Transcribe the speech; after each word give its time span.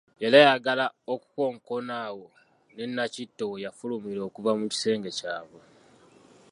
Yali 0.21 0.37
ayagala 0.43 0.85
okukonkona 1.13 1.93
awo 2.07 2.27
ne 2.75 2.83
Nakitto 2.95 3.43
we 3.51 3.57
yafulumira 3.65 4.21
okuva 4.29 4.51
mu 4.59 4.65
kisenge 4.71 5.09
kyabwe. 5.19 5.61